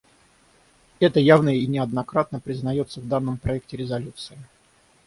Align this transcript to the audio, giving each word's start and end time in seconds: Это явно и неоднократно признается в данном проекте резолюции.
Это 0.99 1.19
явно 1.19 1.49
и 1.55 1.67
неоднократно 1.67 2.39
признается 2.39 3.01
в 3.01 3.07
данном 3.07 3.37
проекте 3.37 3.77
резолюции. 3.77 4.39